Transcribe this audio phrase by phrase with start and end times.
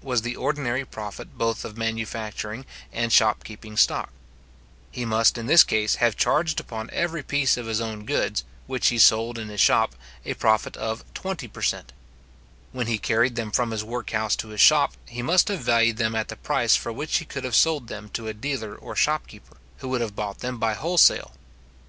[0.00, 4.12] was the ordinary profit both of manufacturing and shopkeeping stock;
[4.92, 8.90] he must in this case have charged upon every piece of his own goods, which
[8.90, 11.92] he sold in his shop, a profit of twenty per cent.
[12.70, 16.14] When he carried them from his workhouse to his shop, he must have valued them
[16.14, 19.56] at the price for which he could have sold them to a dealer or shopkeeper,
[19.78, 21.32] who would have bought them by wholesale.